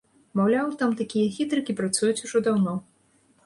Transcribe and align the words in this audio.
Маўляў, 0.39 0.71
там 0.79 0.95
такія 1.03 1.27
хітрыкі 1.37 1.77
працуюць 1.85 2.13
ужо 2.25 2.45
даўно. 2.51 2.79